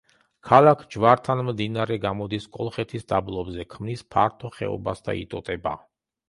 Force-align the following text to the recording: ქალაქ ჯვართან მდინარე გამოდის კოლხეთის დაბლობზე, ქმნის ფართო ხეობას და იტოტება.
ქალაქ 0.49 0.79
ჯვართან 0.93 1.43
მდინარე 1.49 1.97
გამოდის 2.05 2.47
კოლხეთის 2.57 3.05
დაბლობზე, 3.13 3.67
ქმნის 3.75 4.03
ფართო 4.17 4.53
ხეობას 4.57 5.05
და 5.11 5.17
იტოტება. 5.21 5.77